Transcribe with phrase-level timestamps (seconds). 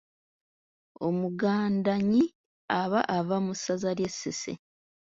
[1.07, 2.25] Omugandannyi
[2.81, 4.53] aba ava mu ssaza ery’e Ssese.